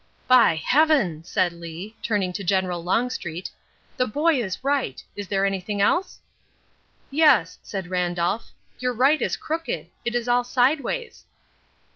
[0.27, 3.51] "By Heaven!" said Lee, turning to General Longstreet,
[3.97, 5.03] "the boy is right!
[5.15, 6.19] Is there anything else?"
[7.11, 9.89] "Yes," said Randolph, "your right is crooked.
[10.03, 11.25] It is all sideways."